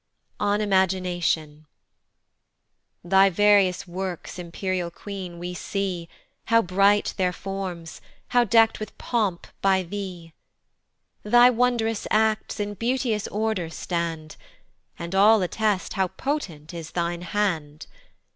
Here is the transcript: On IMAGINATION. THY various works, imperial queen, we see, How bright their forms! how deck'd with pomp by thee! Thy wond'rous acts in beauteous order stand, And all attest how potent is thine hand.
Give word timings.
On 0.39 0.61
IMAGINATION. 0.61 1.67
THY 3.03 3.29
various 3.29 3.87
works, 3.87 4.39
imperial 4.39 4.89
queen, 4.89 5.37
we 5.37 5.53
see, 5.53 6.09
How 6.45 6.63
bright 6.63 7.13
their 7.17 7.31
forms! 7.31 8.01
how 8.29 8.43
deck'd 8.43 8.79
with 8.79 8.97
pomp 8.97 9.45
by 9.61 9.83
thee! 9.83 10.33
Thy 11.21 11.51
wond'rous 11.51 12.07
acts 12.09 12.59
in 12.59 12.73
beauteous 12.73 13.27
order 13.27 13.69
stand, 13.69 14.37
And 14.97 15.13
all 15.13 15.43
attest 15.43 15.93
how 15.93 16.07
potent 16.07 16.73
is 16.73 16.93
thine 16.93 17.21
hand. 17.21 17.85